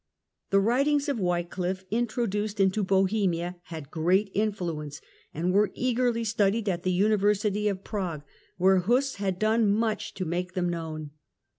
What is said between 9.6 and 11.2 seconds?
much to make them known.